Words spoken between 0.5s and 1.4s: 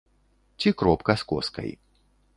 Ці кропка з